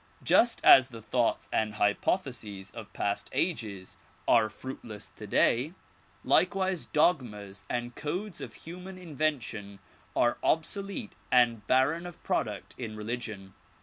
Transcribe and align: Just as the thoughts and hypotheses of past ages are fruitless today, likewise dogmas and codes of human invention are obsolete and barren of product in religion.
Just 0.23 0.65
as 0.65 0.89
the 0.89 0.99
thoughts 0.99 1.47
and 1.53 1.75
hypotheses 1.75 2.71
of 2.71 2.91
past 2.91 3.29
ages 3.33 3.97
are 4.27 4.49
fruitless 4.49 5.09
today, 5.09 5.75
likewise 6.23 6.85
dogmas 6.85 7.65
and 7.69 7.93
codes 7.95 8.41
of 8.41 8.55
human 8.65 8.97
invention 8.97 9.77
are 10.15 10.39
obsolete 10.41 11.13
and 11.31 11.67
barren 11.67 12.07
of 12.07 12.23
product 12.23 12.73
in 12.79 12.95
religion. 12.97 13.53